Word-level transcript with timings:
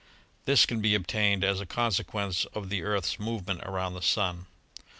This 0.45 0.65
can 0.65 0.81
be 0.81 0.95
obtained 0.95 1.43
as 1.43 1.61
a 1.61 1.65
consequence 1.67 2.45
of 2.55 2.69
the 2.69 2.81
Earth's 2.81 3.19
movement 3.19 3.61
around 3.61 3.93
the 3.93 4.01
Sun. 4.01 4.47